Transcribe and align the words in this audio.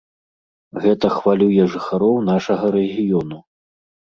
Гэта 0.85 1.11
хвалюе 1.17 1.67
жыхароў 1.73 2.17
нашага 2.31 2.65
рэгіёну. 2.77 3.37